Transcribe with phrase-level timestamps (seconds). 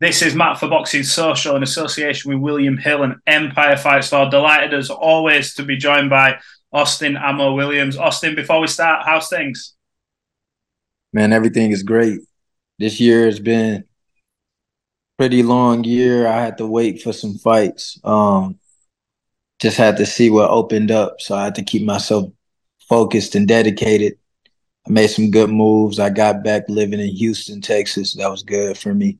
[0.00, 4.30] This is Matt for Boxing Social in association with William Hill and Empire Fight Store.
[4.30, 6.38] Delighted as always to be joined by
[6.72, 7.98] Austin Ammo Williams.
[7.98, 9.74] Austin, before we start, how's things?
[11.12, 12.20] Man, everything is great.
[12.78, 13.84] This year has been
[15.18, 16.26] pretty long year.
[16.26, 18.00] I had to wait for some fights.
[18.02, 18.58] Um,
[19.58, 22.32] just had to see what opened up, so I had to keep myself
[22.88, 24.14] focused and dedicated.
[24.86, 25.98] I made some good moves.
[25.98, 28.14] I got back living in Houston, Texas.
[28.14, 29.18] That was good for me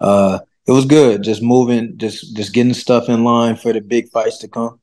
[0.00, 1.22] uh, it was good.
[1.22, 4.80] Just moving, just just getting stuff in line for the big fights to come.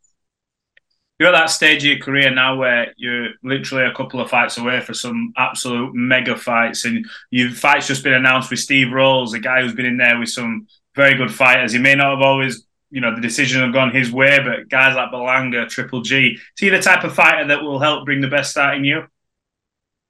[1.19, 4.57] You're at that stage of your career now where you're literally a couple of fights
[4.57, 9.33] away for some absolute mega fights, and your fights just been announced with Steve Rolls,
[9.33, 11.71] a guy who's been in there with some very good fighters.
[11.71, 14.95] He may not have always, you know, the decision have gone his way, but guys
[14.95, 18.27] like Berlanga, Triple G, is he the type of fighter that will help bring the
[18.27, 19.03] best out in you?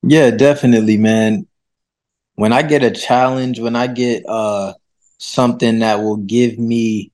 [0.01, 1.47] Yeah, definitely, man.
[2.33, 4.73] When I get a challenge, when I get uh
[5.17, 7.11] something that will give me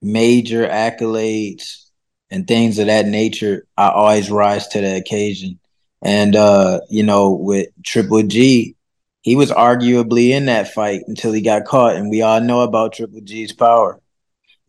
[0.00, 1.84] major accolades
[2.30, 5.58] and things of that nature, I always rise to the occasion.
[6.02, 8.76] And uh, you know, with Triple G,
[9.22, 12.92] he was arguably in that fight until he got caught, and we all know about
[12.92, 14.00] Triple G's power.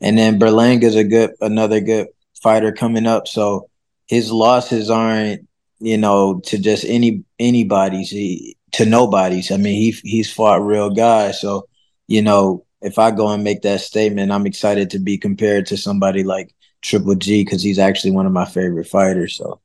[0.01, 2.07] And then Berlanga's a good, another good
[2.41, 3.27] fighter coming up.
[3.27, 3.69] So
[4.07, 5.47] his losses aren't,
[5.79, 9.51] you know, to just any anybody's, he, to nobody's.
[9.51, 11.39] I mean, he he's fought real guys.
[11.39, 11.68] So
[12.09, 15.77] you know, if I go and make that statement, I'm excited to be compared to
[15.77, 19.35] somebody like Triple G because he's actually one of my favorite fighters.
[19.37, 19.61] So,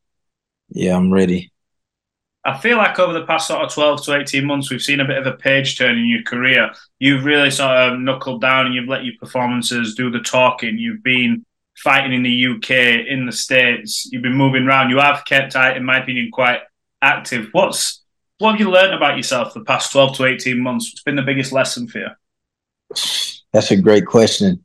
[0.68, 1.50] yeah, I'm ready.
[2.44, 5.06] I feel like over the past sort of 12 to 18 months, we've seen a
[5.06, 6.70] bit of a page turn in your career.
[6.98, 10.76] You've really sort of knuckled down and you've let your performances do the talking.
[10.76, 11.46] You've been
[11.78, 14.06] fighting in the UK, in the States.
[14.12, 14.90] You've been moving around.
[14.90, 16.60] You have kept, in my opinion, quite
[17.00, 17.48] active.
[17.52, 18.02] What's
[18.38, 20.90] what have you learned about yourself the past 12 to 18 months?
[20.90, 22.08] What's been the biggest lesson for you?
[23.52, 24.64] That's a great question.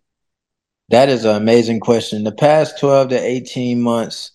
[0.89, 2.23] That is an amazing question.
[2.23, 4.31] The past 12 to 18 months,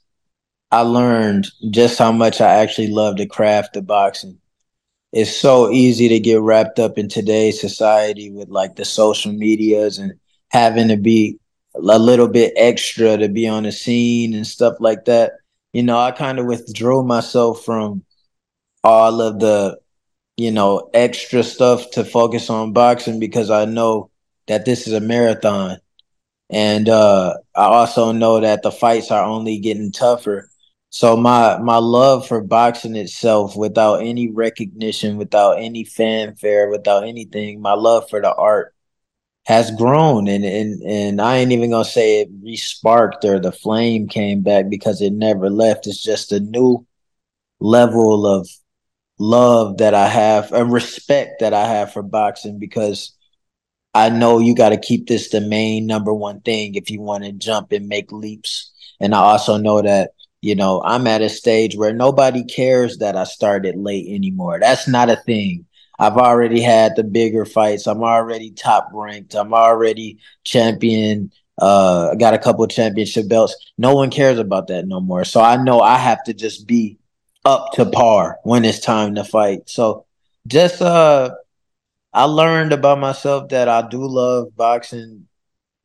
[0.71, 4.39] I learned just how much I actually love the craft of boxing.
[5.13, 9.99] It's so easy to get wrapped up in today's society with like the social medias
[9.99, 10.15] and
[10.51, 11.39] having to be
[11.77, 15.33] a little bit extra to be on the scene and stuff like that.
[15.73, 18.05] You know, I kind of withdrew myself from
[18.83, 19.79] all of the
[20.37, 24.11] you know, extra stuff to focus on boxing because I know
[24.49, 25.79] that this is a marathon.
[26.51, 30.51] And uh, I also know that the fights are only getting tougher.
[30.91, 37.61] So my my love for boxing itself, without any recognition, without any fanfare, without anything,
[37.61, 38.75] my love for the art
[39.47, 44.07] has grown, and and and I ain't even gonna say it resparked or the flame
[44.07, 45.87] came back because it never left.
[45.87, 46.87] It's just a new
[47.61, 48.49] level of
[49.19, 53.15] love that I have and respect that I have for boxing because
[53.95, 57.25] I know you got to keep this the main number one thing if you want
[57.25, 58.73] to jump and make leaps.
[59.01, 63.17] And I also know that, you know, I'm at a stage where nobody cares that
[63.17, 64.59] I started late anymore.
[64.61, 65.67] That's not a thing.
[65.97, 67.87] I've already had the bigger fights.
[67.87, 69.35] I'm already top ranked.
[69.37, 71.31] I'm already champion.
[71.57, 73.55] Uh, I got a couple championship belts.
[73.79, 75.25] No one cares about that no more.
[75.25, 76.99] So I know I have to just be
[77.45, 79.69] up to par when it's time to fight.
[79.69, 80.07] So
[80.47, 81.35] just uh
[82.13, 85.27] I learned about myself that I do love boxing.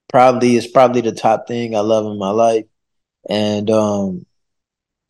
[0.10, 2.66] Probably it's probably the top thing I love in my life.
[3.30, 4.26] and um,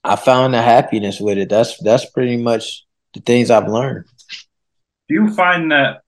[0.04, 1.50] I found the happiness with it.
[1.50, 4.06] That's that's pretty much the things I've learned.
[5.08, 6.02] Do you find that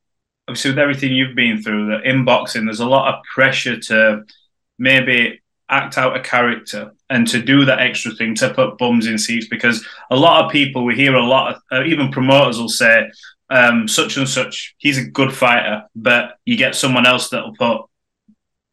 [0.48, 4.24] obviously with everything you've been through, that in boxing there's a lot of pressure to
[4.80, 9.20] maybe act out a character and to do that extra thing to put bums in
[9.20, 12.70] seats because a lot of people we hear a lot of uh, even promoters will
[12.70, 13.12] say
[13.50, 17.86] um, such and such he's a good fighter but you get someone else that'll put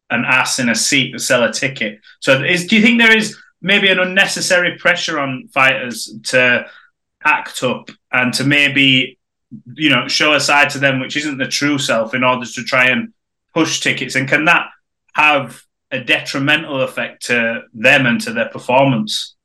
[0.09, 1.99] an ass in a seat to sell a ticket.
[2.19, 6.65] So is, do you think there is maybe an unnecessary pressure on fighters to
[7.23, 9.17] act up and to maybe
[9.73, 12.63] you know show a side to them which isn't the true self in order to
[12.63, 13.13] try and
[13.53, 14.15] push tickets?
[14.15, 14.69] And can that
[15.13, 19.35] have a detrimental effect to them and to their performance.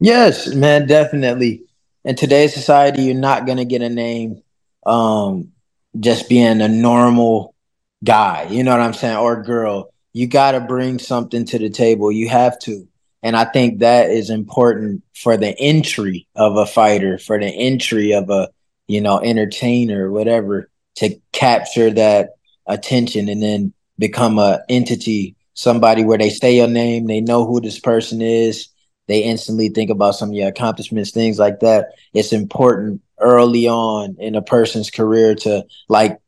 [0.00, 1.62] Yes, man, definitely.
[2.04, 4.42] In today's society, you're not gonna get a name
[4.84, 5.52] um,
[5.98, 7.54] just being a normal
[8.02, 8.48] guy.
[8.50, 9.92] You know what I'm saying, or girl.
[10.14, 12.12] You got to bring something to the table.
[12.12, 12.86] You have to,
[13.22, 18.12] and I think that is important for the entry of a fighter, for the entry
[18.12, 18.50] of a
[18.88, 22.30] you know entertainer, whatever, to capture that
[22.66, 27.60] attention and then become a entity somebody where they say your name, they know who
[27.60, 28.68] this person is,
[29.08, 31.88] they instantly think about some of your accomplishments, things like that.
[32.14, 36.18] It's important early on in a person's career to like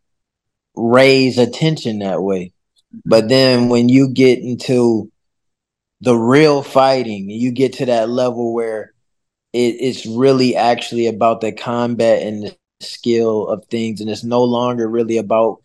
[0.77, 2.53] raise attention that way.
[3.05, 5.11] But then when you get into
[6.01, 8.93] the real fighting, you get to that level where
[9.53, 14.45] it, it's really actually about the combat and the skill of things, and it's no
[14.45, 15.63] longer really about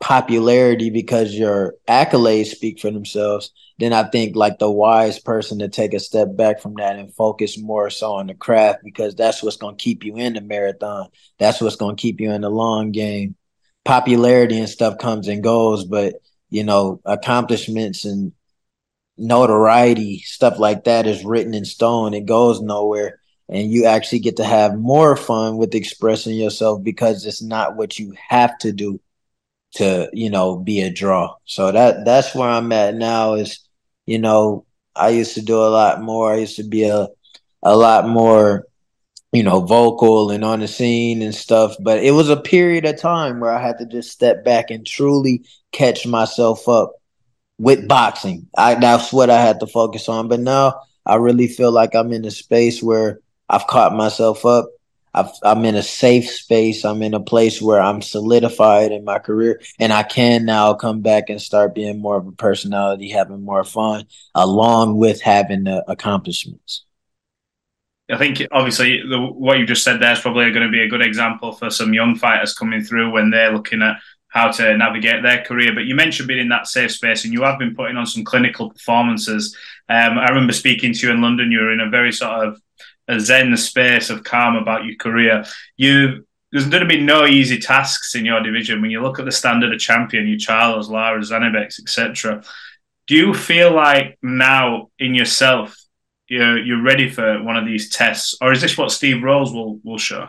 [0.00, 5.68] popularity because your accolades speak for themselves, then I think like the wise person to
[5.68, 9.42] take a step back from that and focus more so on the craft because that's
[9.42, 11.08] what's going to keep you in the marathon.
[11.38, 13.36] That's what's going to keep you in the long game.
[13.84, 16.14] Popularity and stuff comes and goes, but
[16.48, 18.32] you know, accomplishments and
[19.16, 22.14] notoriety, stuff like that is written in stone.
[22.14, 23.20] It goes nowhere.
[23.48, 27.98] And you actually get to have more fun with expressing yourself because it's not what
[27.98, 29.00] you have to do
[29.74, 31.36] to you know be a draw.
[31.44, 33.34] So that that's where I'm at now.
[33.34, 33.60] Is
[34.06, 36.32] you know I used to do a lot more.
[36.32, 37.08] I used to be a
[37.62, 38.66] a lot more
[39.32, 41.76] you know vocal and on the scene and stuff.
[41.80, 44.86] But it was a period of time where I had to just step back and
[44.86, 46.92] truly catch myself up
[47.58, 48.48] with boxing.
[48.56, 50.28] I that's what I had to focus on.
[50.28, 54.70] But now I really feel like I'm in a space where I've caught myself up
[55.14, 56.84] i am in a safe space.
[56.84, 61.00] I'm in a place where I'm solidified in my career, and I can now come
[61.00, 65.84] back and start being more of a personality, having more fun, along with having the
[65.90, 66.84] accomplishments.
[68.10, 70.88] I think obviously the, what you just said there is probably going to be a
[70.88, 73.98] good example for some young fighters coming through when they're looking at
[74.28, 75.74] how to navigate their career.
[75.74, 78.24] But you mentioned being in that safe space, and you have been putting on some
[78.24, 79.56] clinical performances.
[79.88, 81.50] Um, I remember speaking to you in London.
[81.50, 82.60] You were in a very sort of
[83.10, 85.44] a zen space of calm about your career.
[85.76, 89.24] You there's going to be no easy tasks in your division when you look at
[89.24, 92.42] the standard of champion, your Charlos, Lara, Janibeks, etc.
[93.06, 95.76] Do you feel like now in yourself
[96.28, 99.80] you're you're ready for one of these tests, or is this what Steve Rolls will
[99.84, 100.28] will show?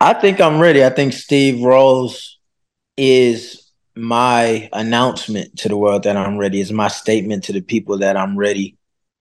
[0.00, 0.84] I think I'm ready.
[0.84, 2.38] I think Steve Rolls
[2.96, 6.60] is my announcement to the world that I'm ready.
[6.60, 8.78] Is my statement to the people that I'm ready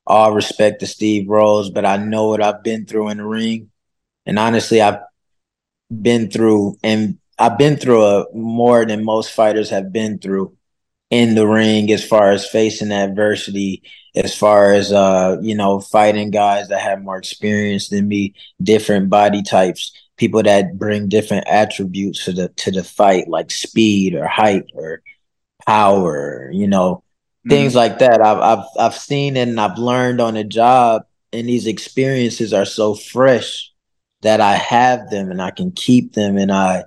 [0.10, 3.70] all respect to Steve Rolls, but I know what I've been through in the ring.
[4.26, 5.00] And honestly, I've
[5.90, 10.58] been through and I've been through a more than most fighters have been through
[11.10, 13.84] in the ring as far as facing adversity,
[14.16, 19.10] as far as uh, you know, fighting guys that have more experience than me, different
[19.10, 24.28] body types, people that bring different attributes to the to the fight, like speed or
[24.28, 25.02] height or
[25.66, 27.04] power, you know,
[27.48, 27.78] things mm-hmm.
[27.78, 28.22] like that.
[28.22, 32.96] I've I've I've seen and I've learned on the job, and these experiences are so
[32.96, 33.72] fresh
[34.22, 36.84] that I have them and I can keep them, and I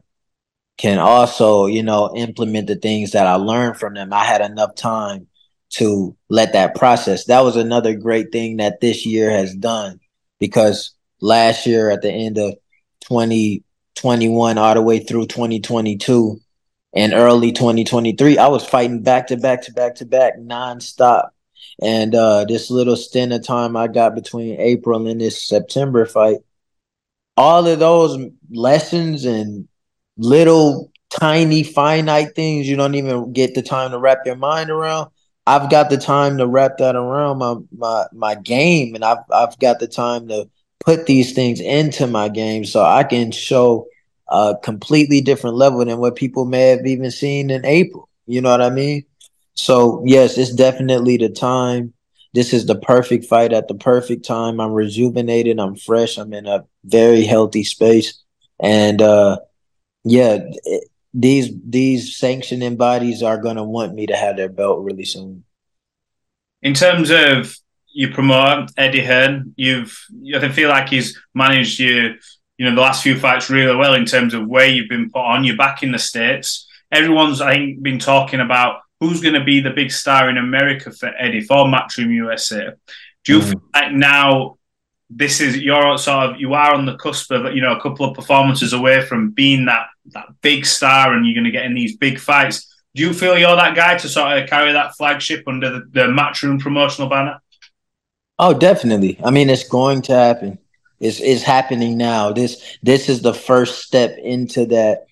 [0.77, 4.13] can also, you know, implement the things that I learned from them.
[4.13, 5.29] I had enough time
[5.71, 7.27] to let that process.
[7.27, 10.01] That was another great thing that this year has done
[10.39, 12.55] because last year at the end of
[13.03, 16.41] 2021 all the way through 2022
[16.95, 21.31] and early 2023, I was fighting back to back to back to back nonstop.
[21.81, 26.39] And uh, this little stint of time I got between April and this September fight,
[27.37, 28.19] all of those
[28.51, 29.69] lessons and
[30.19, 35.11] little tiny finite things you don't even get the time to wrap your mind around.
[35.47, 39.59] I've got the time to wrap that around my my my game, and I've I've
[39.59, 40.49] got the time to
[40.81, 43.87] put these things into my game so I can show
[44.33, 48.09] a completely different level than what people may have even seen in April.
[48.27, 49.05] You know what I mean?
[49.55, 51.93] So yes, it's definitely the time.
[52.35, 54.61] this is the perfect fight at the perfect time.
[54.61, 55.59] I'm rejuvenated.
[55.61, 56.17] I'm fresh.
[56.17, 58.23] I'm in a very healthy space,
[58.59, 59.39] and uh,
[60.05, 64.83] yeah, it, these these sanctioning bodies are going to want me to have their belt
[64.83, 65.45] really soon.
[66.63, 67.55] In terms of
[67.93, 69.95] you promote Eddie Hearn, you've
[70.35, 72.15] I feel like he's managed you,
[72.63, 75.19] you know, the last few fights really well in terms of where you've been put
[75.19, 75.43] on.
[75.43, 76.69] You're back in the states.
[76.93, 80.93] Everyone's I think been talking about who's going to be the big star in America
[80.93, 82.69] for Eddie for Matchroom USA.
[83.25, 83.49] Do you mm.
[83.49, 84.59] feel like now
[85.11, 88.07] this is you're sort of you are on the cusp of you know a couple
[88.07, 91.75] of performances away from being that that big star and you're going to get in
[91.75, 92.73] these big fights.
[92.95, 96.03] Do you feel you're that guy to sort of carry that flagship under the, the
[96.03, 97.43] Matchroom promotional banner?
[98.39, 99.19] Oh, definitely.
[99.25, 100.59] I mean, it's going to happen.
[101.03, 102.33] It's it's happening now.
[102.33, 105.07] This this is the first step into that,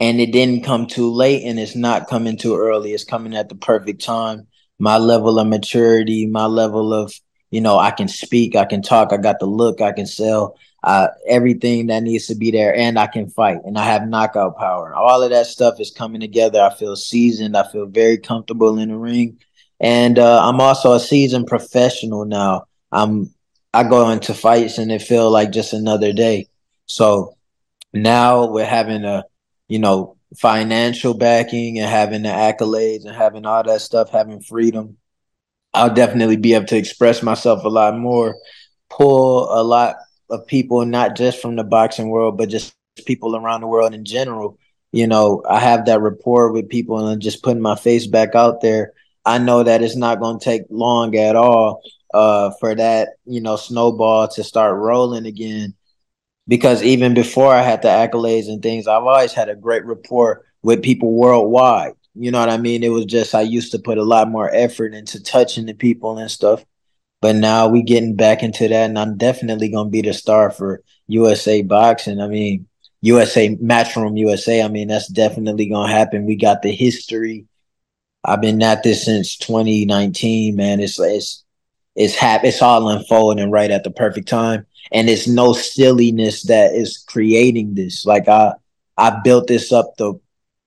[0.00, 2.92] and it didn't come too late, and it's not coming too early.
[2.92, 4.48] It's coming at the perfect time.
[4.78, 7.14] My level of maturity, my level of
[7.50, 10.58] you know, I can speak, I can talk, I got the look, I can sell,
[10.82, 14.58] uh, everything that needs to be there, and I can fight, and I have knockout
[14.58, 14.94] power.
[14.94, 16.60] All of that stuff is coming together.
[16.60, 17.56] I feel seasoned.
[17.56, 19.38] I feel very comfortable in the ring,
[19.80, 22.66] and uh, I'm also a seasoned professional now.
[22.90, 23.32] I'm
[23.76, 26.48] I go into fights and it feel like just another day.
[26.86, 27.36] So
[27.92, 29.24] now we're having a,
[29.68, 34.96] you know, financial backing and having the accolades and having all that stuff, having freedom
[35.76, 38.36] I'll definitely be able to express myself a lot more,
[38.88, 39.96] pull a lot
[40.30, 44.06] of people, not just from the boxing world, but just people around the world in
[44.06, 44.58] general.
[44.92, 48.34] You know, I have that rapport with people and I'm just putting my face back
[48.34, 48.94] out there.
[49.26, 51.82] I know that it's not going to take long at all
[52.14, 55.74] uh, for that, you know, snowball to start rolling again.
[56.48, 60.44] Because even before I had the accolades and things, I've always had a great rapport
[60.62, 61.94] with people worldwide.
[62.14, 62.82] You know what I mean?
[62.82, 66.18] It was just I used to put a lot more effort into touching the people
[66.18, 66.64] and stuff.
[67.20, 70.82] But now we getting back into that, and I'm definitely gonna be the star for
[71.08, 72.20] USA boxing.
[72.20, 72.66] I mean,
[73.02, 74.62] USA Matchroom USA.
[74.62, 76.26] I mean, that's definitely gonna happen.
[76.26, 77.46] We got the history.
[78.24, 80.80] I've been at this since 2019, man.
[80.80, 81.44] It's it's
[81.96, 84.66] it's hap- it's all unfolding right at the perfect time.
[84.92, 88.06] And it's no silliness that is creating this.
[88.06, 88.52] Like I
[88.96, 90.14] I built this up the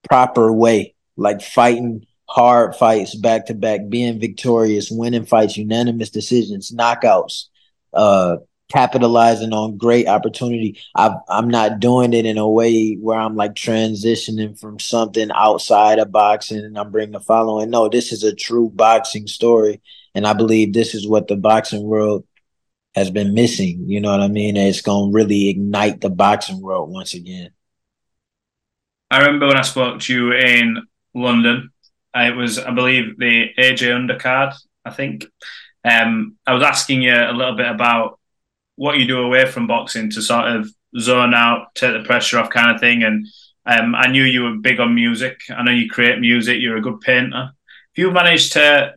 [0.08, 6.70] proper way like fighting hard fights back to back, being victorious, winning fights, unanimous decisions,
[6.70, 7.46] knockouts,
[7.92, 8.36] uh,
[8.72, 10.78] capitalizing on great opportunity.
[10.94, 15.98] i am not doing it in a way where I'm like transitioning from something outside
[15.98, 17.68] of boxing and I'm bringing a following.
[17.68, 19.82] No, this is a true boxing story.
[20.14, 22.24] And I believe this is what the boxing world
[22.94, 23.84] has been missing.
[23.86, 24.56] You know what I mean?
[24.56, 27.50] it's going to really ignite the boxing world once again.
[29.10, 31.70] I remember when I spoke to you in London.
[32.16, 34.54] Uh, it was, I believe, the AJ undercard.
[34.84, 35.26] I think.
[35.84, 38.18] Um, I was asking you a little bit about
[38.76, 42.50] what you do away from boxing to sort of zone out, take the pressure off,
[42.50, 43.02] kind of thing.
[43.02, 43.26] And
[43.66, 45.40] um, I knew you were big on music.
[45.50, 46.58] I know you create music.
[46.60, 47.50] You're a good painter.
[47.94, 48.94] If you managed to,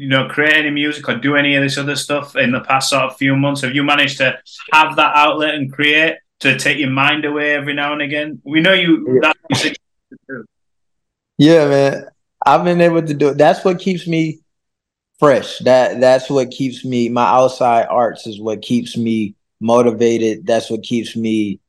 [0.00, 2.88] you know, create any music or do any of this other stuff in the past
[2.88, 4.38] sort of few months, have you managed to
[4.72, 8.40] have that outlet and create to take your mind away every now and again?
[8.42, 9.20] We know you.
[9.22, 9.72] Yeah.
[11.36, 12.06] Yeah, man.
[12.46, 13.36] I've been able to do it.
[13.36, 14.40] That's what keeps me
[15.18, 15.58] fresh.
[15.58, 20.46] That that's what keeps me my outside arts is what keeps me motivated.
[20.46, 21.60] That's what keeps me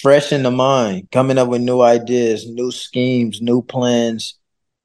[0.00, 4.38] fresh in the mind, coming up with new ideas, new schemes, new plans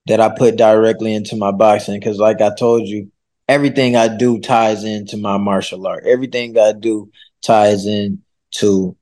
[0.08, 2.00] that I put directly into my boxing.
[2.01, 3.12] Cause like I told you,
[3.48, 6.05] everything I do ties into my martial art.
[6.05, 8.96] Everything I do ties in to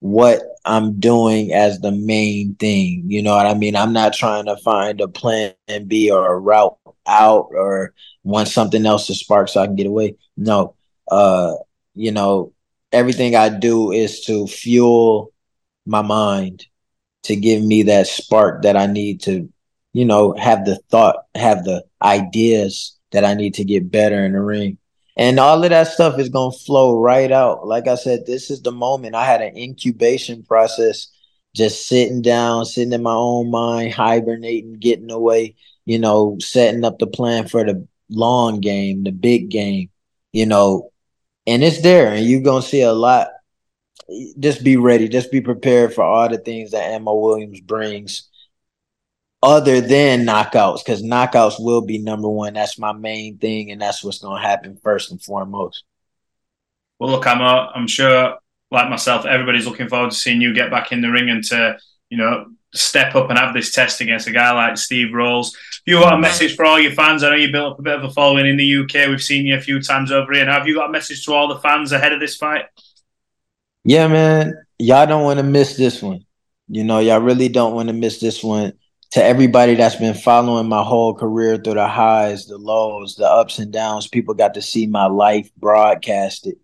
[0.00, 3.04] what I'm doing as the main thing.
[3.06, 3.76] You know what I mean?
[3.76, 5.54] I'm not trying to find a plan
[5.86, 7.94] B or a route out or
[8.24, 10.16] want something else to spark so I can get away.
[10.36, 10.74] No.
[11.10, 11.54] Uh,
[11.94, 12.52] you know,
[12.92, 15.32] everything I do is to fuel
[15.86, 16.66] my mind
[17.24, 19.51] to give me that spark that I need to,
[19.92, 24.32] you know, have the thought, have the ideas that I need to get better in
[24.32, 24.78] the ring.
[25.16, 27.66] And all of that stuff is going to flow right out.
[27.66, 29.14] Like i said this is the moment.
[29.14, 31.08] I had an incubation process
[31.54, 36.98] just sitting down sitting in my own mind hibernating getting away you know setting up
[36.98, 39.90] the plan for the long game the big game
[40.32, 40.90] you know.
[41.46, 43.28] And it's there and you're going to see a lot.
[44.38, 45.08] Just be ready.
[45.08, 48.28] Just be prepared for all the things that Ammo Williams brings
[49.42, 52.54] other than knockouts because knockouts will be number one.
[52.54, 55.84] That's my main thing, and that's what's going to happen first and foremost.
[56.98, 58.38] Well, look, I'm uh, I'm sure,
[58.70, 61.76] like myself, everybody's looking forward to seeing you get back in the ring and to
[62.08, 65.56] you know step up and have this test against a guy like Steve Rolls.
[65.84, 67.22] You got a message for all your fans?
[67.22, 69.08] I know you built up a bit of a following in the UK.
[69.08, 70.44] We've seen you a few times over here.
[70.44, 72.66] Now, have you got a message to all the fans ahead of this fight?
[73.84, 74.54] Yeah, man.
[74.78, 76.24] Y'all don't want to miss this one.
[76.68, 78.72] You know, y'all really don't want to miss this one.
[79.12, 83.58] To everybody that's been following my whole career through the highs, the lows, the ups
[83.58, 86.54] and downs, people got to see my life broadcasted.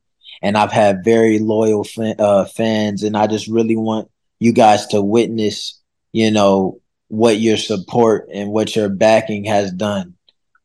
[0.40, 1.84] And I've had very loyal
[2.18, 5.78] uh, fans, and I just really want you guys to witness,
[6.12, 10.14] you know, what your support and what your backing has done.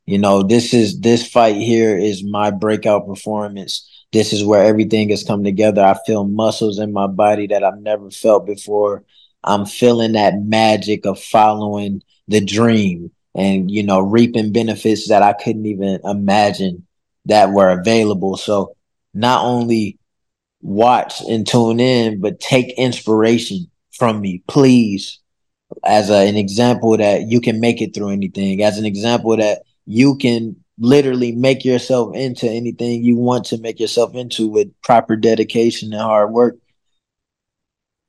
[0.06, 3.90] You know, this is this fight here is my breakout performance.
[4.14, 5.84] This is where everything has come together.
[5.84, 9.04] I feel muscles in my body that I've never felt before.
[9.44, 15.34] I'm feeling that magic of following the dream and you know reaping benefits that I
[15.34, 16.86] couldn't even imagine
[17.26, 18.38] that were available.
[18.38, 18.76] So
[19.14, 19.98] not only
[20.62, 25.20] watch and tune in, but take inspiration from me, please.
[25.84, 29.64] As a, an example that you can make it through anything, as an example that
[29.86, 35.16] you can literally make yourself into anything you want to make yourself into with proper
[35.16, 36.58] dedication and hard work.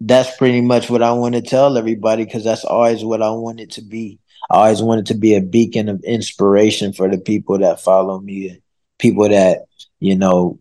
[0.07, 3.61] That's pretty much what I want to tell everybody because that's always what I want
[3.61, 4.19] it to be.
[4.51, 8.51] I always wanted to be a beacon of inspiration for the people that follow me,
[8.51, 8.63] and
[8.99, 9.61] people that,
[10.01, 10.59] you know,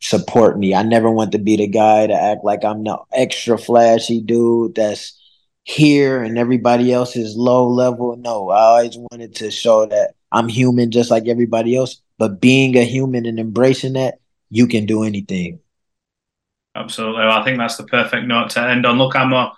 [0.00, 0.74] support me.
[0.74, 4.74] I never want to be the guy to act like I'm the extra flashy dude
[4.74, 5.18] that's
[5.64, 8.16] here and everybody else is low level.
[8.16, 12.00] No, I always wanted to show that I'm human just like everybody else.
[12.18, 14.18] But being a human and embracing that,
[14.50, 15.60] you can do anything.
[16.74, 17.20] Absolutely.
[17.20, 18.98] Well, I think that's the perfect note to end on.
[18.98, 19.52] Look, Ammo,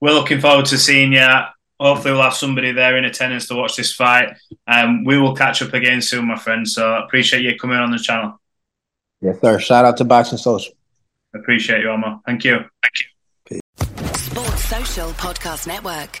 [0.00, 1.28] we're looking forward to seeing you.
[1.78, 4.34] Hopefully, we'll have somebody there in attendance to watch this fight.
[4.66, 6.66] Um, we will catch up again soon, my friend.
[6.66, 8.40] So, appreciate you coming on the channel.
[9.20, 9.58] Yes, sir.
[9.58, 10.74] Shout out to Boxing Social.
[11.34, 12.20] Appreciate you, Omar.
[12.26, 12.64] Thank you.
[12.82, 12.94] Thank
[13.50, 13.60] you.
[14.14, 16.20] Sports Social Podcast Network.